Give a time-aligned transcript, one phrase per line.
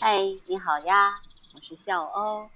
[0.00, 1.20] 嗨，你好呀，
[1.56, 2.48] 我是笑欧。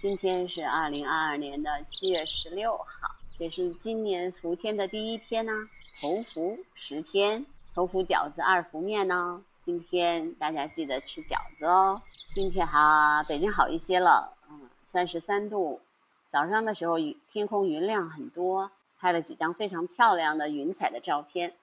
[0.00, 5.52] 今天是二零二二年的七月十六号，这是今年伏天的第一天呢，
[6.00, 9.44] 头伏十天，头伏饺子二伏面呢。
[9.62, 12.00] 今天大家记得吃饺子哦。
[12.32, 15.82] 今天哈，北京好一些了，嗯，三十三度。
[16.30, 16.96] 早上的时候
[17.30, 21.54] 天空云量很多，拍了几张非常漂亮的云彩的照片。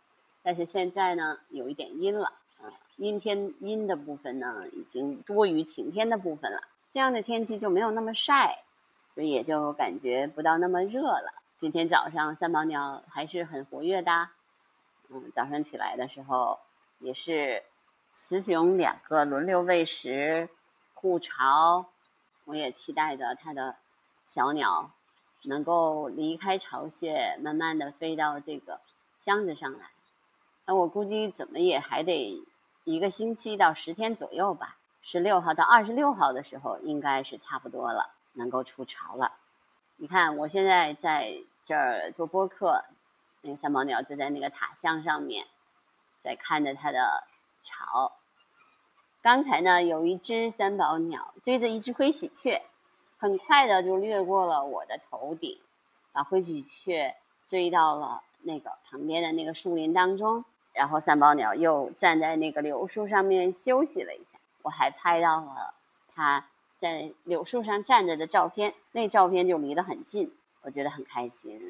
[0.43, 2.33] 但是现在呢，有一点阴了，
[2.97, 6.61] 阴天阴的部分呢，已经多于晴天的部分了。
[6.91, 8.63] 这样的天气就没有那么晒，
[9.15, 11.33] 所以也就感觉不到那么热了。
[11.57, 14.29] 今天早上三宝鸟还是很活跃的，
[15.09, 16.59] 嗯，早上起来的时候
[16.99, 17.63] 也是
[18.11, 20.49] 雌雄两个轮流喂食、
[20.93, 21.85] 护巢。
[22.45, 23.75] 我也期待着它的
[24.25, 24.91] 小鸟
[25.43, 28.81] 能够离开巢穴，慢慢的飞到这个
[29.17, 29.91] 箱子上来。
[30.65, 32.43] 那我估计怎么也还得
[32.83, 34.77] 一个星期到十天左右吧。
[35.03, 39.33] 十六号到二十六号的时候，应该是差不多了，能够出巢了。
[39.97, 42.83] 你看，我现在在这儿做播客，
[43.41, 45.47] 那个三宝鸟就在那个塔箱上面，
[46.23, 47.23] 在看着它的
[47.63, 48.13] 巢。
[49.23, 52.61] 刚才呢，有一只三宝鸟追着一只灰喜鹊，
[53.17, 55.59] 很快的就掠过了我的头顶，
[56.11, 57.15] 把灰喜鹊
[57.47, 60.45] 追到了那个旁边的那个树林当中。
[60.73, 65.73] 然后三宝鸟又站在那个柳树上面休息了一下，我还拍到了
[66.15, 66.45] 它
[66.77, 71.61] 在柳树上站着的照片，那照片就离得很近，我觉得很开心。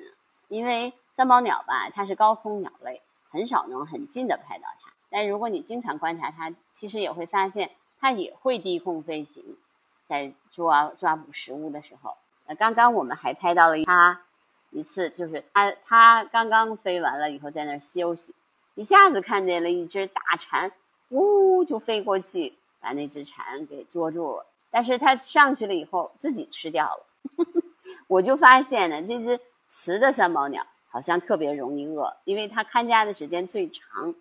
[0.48, 4.92] 因为三宝鸟吧，它是高空鸟类，很少能很近的拍到它。
[5.10, 9.58] 但如果你经常观察它，其实也会发现它也会低空飞行，
[10.06, 12.16] 在抓抓捕食物的时候。
[12.46, 14.22] 呃，刚刚我们还拍到了它
[14.70, 18.34] 一次，就是它它刚刚飞完了以后在那儿休息。
[18.76, 20.72] 一下子看见了一只大蝉，
[21.10, 24.46] 呜就飞过去，把那只蝉给捉住了。
[24.70, 27.06] 但是它上去了以后，自己吃掉了。
[28.08, 34.16] 我就发现呢，这只雌的三宝鸟好像特别容易饿，因为它看家的时间最长，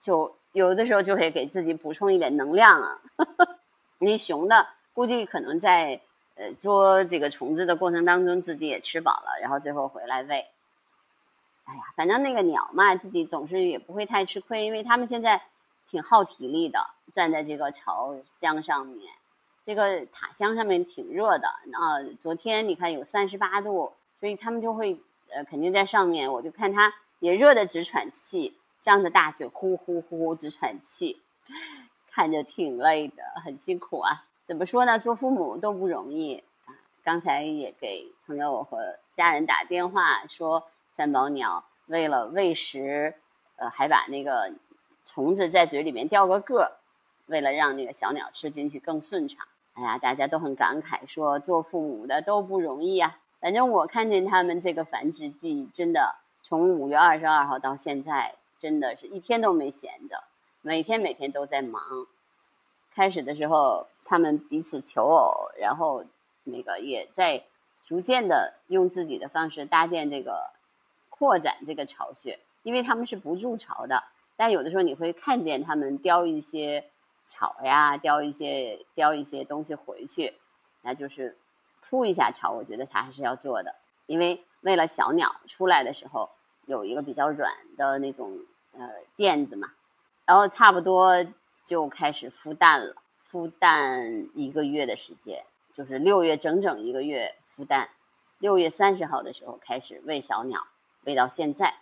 [0.00, 3.00] 就有的时候就会给自己补充一点能量啊。
[3.98, 6.02] 那雄的估计可能在
[6.36, 10.46] 呃捉这个虫子的过程当中，自己也吃饱了，然后最后回来喂。
[11.70, 15.42] 哎呀，反正那个鸟嘛，自己总是也不会太吃亏，因为他们现在
[15.90, 19.12] 挺耗体力的，站在这个巢箱上面，
[19.66, 22.00] 这个塔箱上面挺热的啊。
[22.20, 24.98] 昨天你看有三十八度，所以他们就会
[25.30, 31.20] 呃肯定在上面，我就看它也热的直喘气，张着大嘴呼呼呼呼直喘气，
[32.10, 34.24] 看着挺累的，很辛苦啊。
[34.46, 34.98] 怎么说呢？
[34.98, 36.72] 做父母都不容易啊。
[37.04, 40.66] 刚才也给朋友和家人打电话说。
[40.98, 43.14] 三宝鸟为了喂食，
[43.54, 44.52] 呃，还把那个
[45.04, 46.72] 虫子在嘴里面掉个个儿，
[47.26, 49.46] 为了让那个小鸟吃进去更顺畅。
[49.74, 53.16] 哎呀，大家都很感慨，说做父母的都不容易啊。
[53.38, 60.24] 反正我看见他们这个繁殖季，真的从五月二十二号到现在，真的是一天都没闲着，
[60.62, 61.80] 每天每天都在忙。
[62.92, 66.04] 开始的时候，他们彼此求偶，然后
[66.42, 67.44] 那个也在
[67.84, 70.57] 逐渐的用自己的方式搭建这个。
[71.18, 74.04] 扩展这个巢穴，因为他们是不筑巢的，
[74.36, 76.84] 但有的时候你会看见他们叼一些
[77.26, 80.34] 草呀，叼一些叼一些东西回去，
[80.82, 81.36] 那就是
[81.80, 82.52] 铺一下巢。
[82.52, 83.74] 我觉得它还是要做的，
[84.06, 86.30] 因为为了小鸟出来的时候
[86.66, 88.38] 有一个比较软的那种
[88.72, 89.72] 呃垫子嘛，
[90.24, 91.26] 然后差不多
[91.64, 92.94] 就开始孵蛋了，
[93.30, 97.90] 孵蛋一个月的时间，就是六月整整一个月孵蛋，
[98.38, 100.66] 六月三十号的时候开始喂小鸟。
[101.04, 101.74] 喂到现在，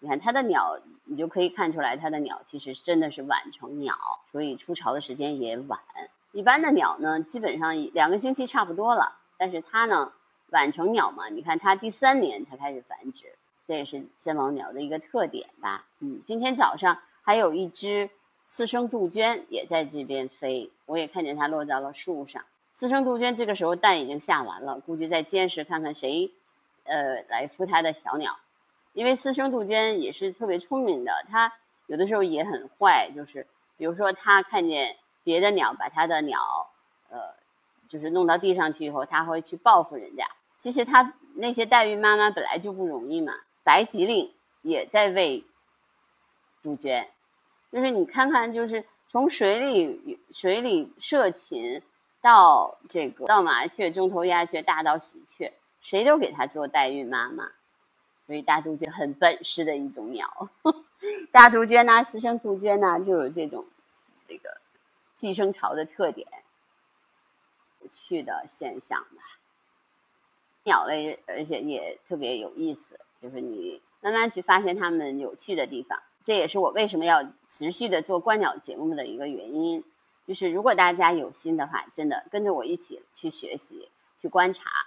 [0.00, 3.94] 你看它的鸟，你就可以看出来，它的鸟其实真的是晚成鸟，
[4.30, 5.80] 所以出巢的时间也晚。
[6.32, 10.12] 一般的鸟呢，基本上两个星期差不多了，但是它呢，
[10.50, 13.34] 晚成鸟嘛，你看它第三年才开始繁殖，
[13.66, 15.86] 这也是先王鸟的一个特点吧。
[16.00, 18.10] 嗯，今天早上还有一只
[18.46, 22.44] 四生杜鹃也在这边飞，我也看见它落到了树上。
[22.72, 26.32] 四生杜鹃这个时候蛋已经下完了，估计在监视看看谁。
[26.84, 28.38] 呃，来孵它的小鸟，
[28.92, 31.52] 因为私生杜鹃也是特别聪明的，它
[31.86, 33.46] 有的时候也很坏，就是
[33.76, 36.38] 比如说它看见别的鸟把它的鸟，
[37.08, 37.34] 呃，
[37.88, 40.26] 就是弄到地上去以后，它会去报复人家。
[40.58, 43.34] 其实它那些代孕妈妈本来就不容易嘛，
[43.64, 44.32] 白吉令
[44.62, 45.44] 也在喂
[46.62, 47.06] 杜鹃，
[47.72, 51.82] 就是你看看，就是从水里水里射禽
[52.22, 55.52] 到这个到麻雀、中头鸦雀、大到喜鹊。
[55.84, 57.52] 谁都给他做代孕妈妈，
[58.26, 60.48] 所以大杜鹃很本事的一种鸟。
[61.30, 63.66] 大杜鹃呐，私生杜鹃呐，就有这种
[64.26, 64.56] 这个
[65.14, 66.26] 寄生巢的特点，
[67.80, 69.22] 有趣的现象吧。
[70.62, 76.02] 鸟类，而且也特别有意思，就是你慢慢去发现它们有趣的地方。
[76.22, 79.84] 这也是我为什么要持续的做观鸟节目的一个原因。
[80.26, 84.83] 就是如果大家有心的话，真的跟着我一起去学习、去观察、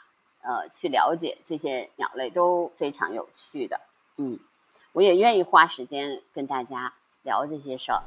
[0.47, 3.81] 呃，去了解这些鸟类都非常有趣的。
[4.15, 4.39] 嗯，
[4.93, 7.99] 我也愿意花时间跟大家聊这些事儿。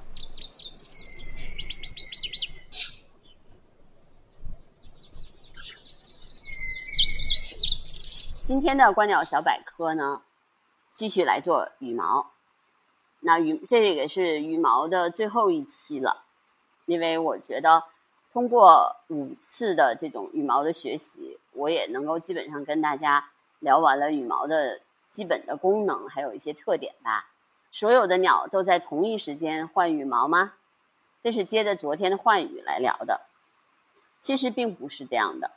[8.47, 10.23] 今天的观鸟小百科呢，
[10.95, 12.33] 继续来做羽毛。
[13.21, 16.25] 那羽这个是羽毛的最后一期了。
[16.87, 17.85] 因为我觉得，
[18.33, 27.27] 通过五次的这种羽毛的学习，我也能够基本上跟大家聊完了羽毛的基本的功能，还有一些特点吧。
[27.73, 30.53] 所有的鸟都在同一时间换羽毛吗？
[31.21, 33.21] 这是接着昨天的换羽来聊的。
[34.21, 35.51] 其实并不是这样的，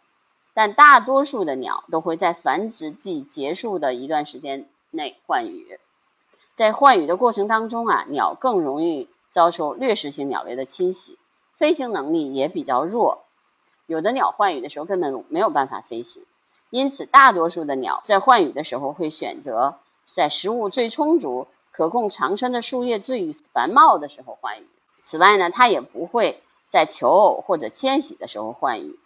[0.53, 5.79] 但大多数的鸟都会在繁殖季结束的一段时间内换羽。
[6.53, 11.19] 在换羽的过程当中啊，鸟更容易遭受掠食性鸟类的侵袭。
[11.55, 13.23] 飞行能力也比较弱，
[13.85, 16.25] 有的鸟换羽的时候根本没有办法飞行，
[16.69, 19.75] 因此大多数的鸟在换羽的时候会选择
[20.07, 24.67] 在食物最充足、可供长生的树叶最繁茂的时候换羽。
[25.01, 28.97] 此外呢，它也不会在求偶或者迁徙的时候换羽，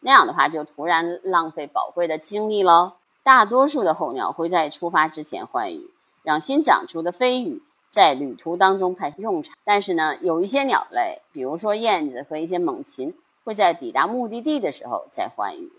[0.00, 2.92] 那样的话就突然浪费宝贵的精力喽。
[3.22, 5.90] 大多数的候鸟会在出发之前换羽，
[6.22, 7.62] 让新长出的飞羽。
[7.90, 15.72] 在旅途当中派用场，但是呢，有一些鸟类，比如说燕子和一些猛禽，会在抵达目的地的时候再换羽，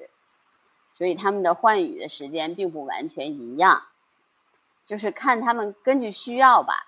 [0.98, 3.84] 所以它们的换羽的时间并不完全一样，
[4.86, 6.86] 就是看它们根据需要吧。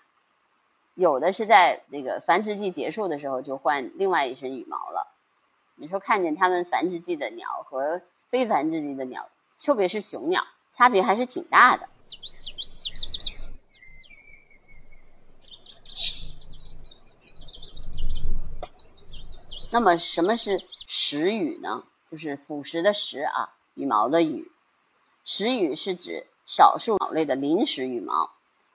[0.94, 5.08] 有的是在这个繁殖季结束的时候就换另外一身羽毛了。
[5.76, 10.44] 你说看见它们繁殖季的鸟和非繁殖季的鸟，特别是雄鸟，
[10.74, 11.88] 差别还是挺大的。
[19.74, 21.84] 那么什么是食羽呢？
[22.12, 24.52] 就是腐蚀的食啊，羽毛的羽。
[25.24, 28.30] 食羽是指少数鸟类的临时羽毛，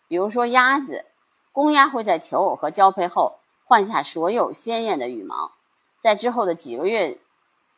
[0.08, 1.04] 比如说鸭子，
[1.52, 5.52] 公鸭会在求偶和交配后换下所有鲜艳的羽毛，
[5.98, 7.20] 在之后的几个月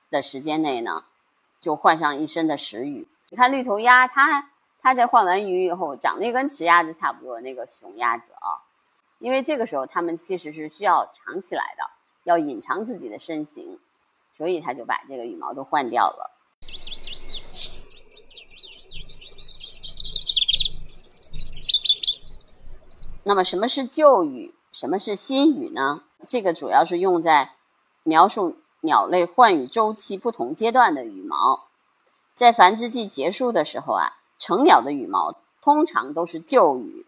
[0.08, 1.04] 的时间内呢，
[1.60, 3.06] 就换上一身的食羽。
[3.28, 4.50] 你看绿头鸭，它
[4.80, 8.64] 它在换完羽以后，长得跟雌鸭子差不多，那个雄鸭子啊，
[9.18, 11.84] 因为这个时候它们其实是需要藏起来的。
[12.30, 13.80] 要隐藏自己的身形，
[14.38, 16.30] 所以他就把这个羽毛都换掉了。
[23.24, 24.54] 那么，什么是旧羽？
[24.72, 26.02] 什么是新羽呢？
[26.28, 27.52] 这个主要是用在
[28.04, 31.64] 描述鸟类换羽周期不同阶段的羽毛。
[32.32, 37.04] 在繁殖季结束的时候啊，成鸟的羽毛通常都是旧羽，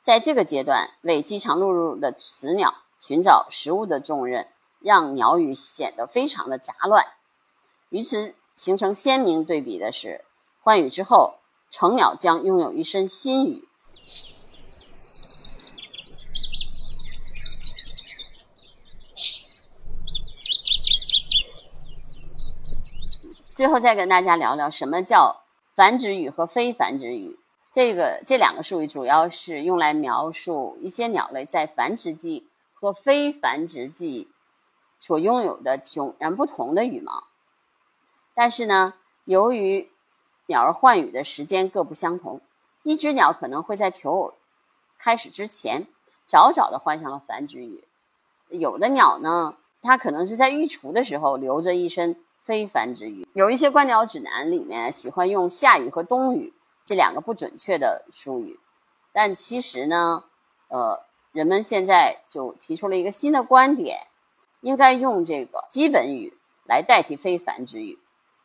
[0.00, 2.74] 在这个阶段为饥肠辘辘的雌鸟。
[2.98, 4.46] 寻找食物的重任
[4.82, 7.06] 让鸟语显得非常的杂乱，
[7.88, 10.24] 与此形成鲜明对比的是，
[10.60, 11.34] 换羽之后，
[11.70, 13.68] 成鸟将拥有一身新羽。
[23.52, 25.42] 最后再跟大家聊聊什么叫
[25.74, 27.38] 繁殖羽和非繁殖羽。
[27.72, 32.48] 这个这两个术语主要是用来描述一些鸟类在繁殖季。
[32.74, 34.28] 和非繁殖季
[35.02, 37.24] 所拥有的迥然不同的羽毛，
[38.34, 38.94] 但是呢，
[39.24, 39.90] 由于
[40.46, 42.40] 鸟儿换羽的时间各不相同，
[42.84, 44.34] 一只鸟可能会在求偶
[45.00, 45.88] 开始之前
[46.24, 47.82] 早早的换上了繁殖羽，
[48.48, 53.26] 有的鸟呢，它可能是在育雏的时候留着一身非繁殖羽。
[53.32, 56.54] 有一些观鸟指南里面喜欢用夏羽和冬羽
[56.84, 58.60] 这两个不准确的术语，
[59.12, 60.22] 但其实呢，
[60.68, 61.02] 呃。
[61.32, 64.06] 人们现在就提出了一个新的观点，
[64.62, 67.98] 应该用这个基本语来代替非繁殖语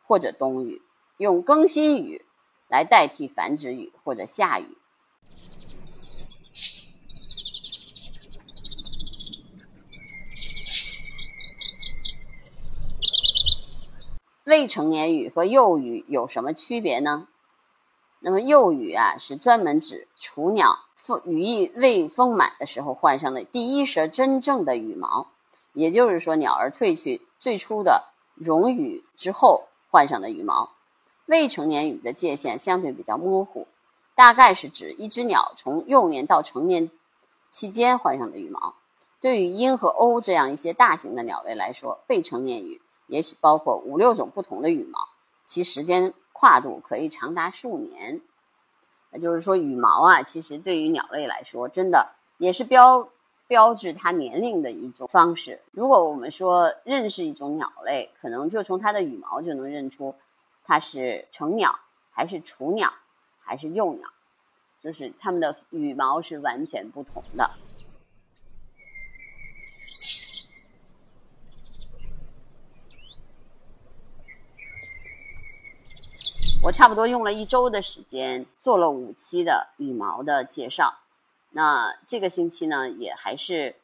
[0.04, 0.82] 或者冬语，
[1.16, 2.26] 用更新语
[2.68, 4.76] 来代替繁殖语或者夏语。
[14.44, 17.28] 未成年羽和幼羽有什么区别呢？
[18.18, 20.80] 那么幼羽啊，是专门指雏鸟。
[21.24, 25.30] 羽翼未丰满的时候换上的第一身真正的羽毛，
[25.78, 30.72] 也就是说，鸟儿褪去最初的绒羽之后换上的羽毛。
[31.24, 33.68] 未成年羽的界限相对比较模糊，
[34.16, 36.90] 大概是指一只鸟从幼年到成年
[37.52, 38.74] 期间换上的羽毛。
[39.20, 44.98] 对于鹰和鸥这样一些大型的鸟类来说，未成年羽也许包括五六种不同的羽毛，
[45.44, 48.20] 其时间跨度可以长达数年。
[49.12, 53.10] 也就是说，羽毛啊，其实对于鸟类来说，真的也是标
[53.48, 55.62] 标志它年龄的一种方式。
[55.72, 60.14] 如果我们说认识一种鸟类，可能就从它的羽毛就能认出
[60.64, 62.92] 它是成鸟还是雏鸟
[63.40, 64.08] 还是幼鸟，
[64.82, 67.50] 就是它们的羽毛是完全不同的。
[76.64, 80.98] 我差不多用了一周的时间做了五期的羽毛的介绍，
[81.50, 83.74] 那这个星期呢也还是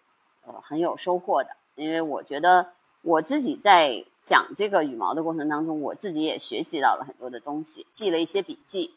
[0.47, 8.94] 呃很有收获的，因为我觉得我自己在讲这个羽毛的过程当中，我自己也学习到了很多的东西，记了一些笔记，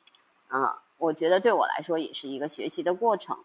[0.48, 3.38] 啊，我觉得对我来说也是一个学习的过程。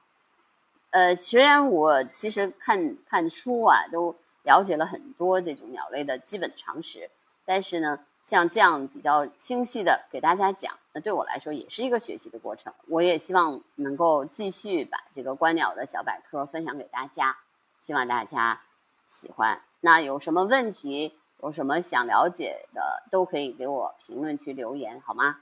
[0.90, 7.10] 呃，虽然我其实看看书啊都了解了很多这种鸟类的基本常识，
[7.44, 8.00] 但是呢。
[8.22, 12.72] 像这样比较清晰的给大家讲，那对我来说也是一个学习的过程。
[12.86, 17.36] 我也希望能够继续把这个观鸟的小百科分享给大家，
[17.80, 18.60] 希望大家
[19.08, 19.60] 喜欢。
[19.80, 25.40] 那有什么问题，有什么想了解的，都可以给我评论区留言，好吗？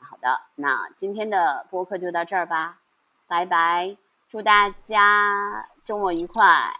[0.00, 2.80] 好的，那今天的播客就到这儿吧，
[3.28, 3.96] 拜拜！
[4.28, 6.72] 祝大家周末愉快，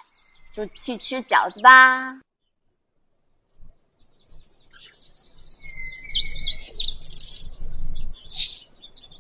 [0.55, 2.21] 就去吃饺子吧。